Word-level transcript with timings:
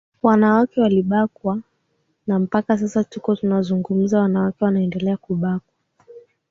wanawake 0.23 0.81
walibakwa 0.81 1.61
na 2.27 2.39
mpaka 2.39 2.77
sasa 2.77 3.03
tuko 3.03 3.35
tunazungumza 3.35 4.19
wanawake 4.19 4.65
wanaendelea 4.65 5.17
kubakwa 5.17 5.73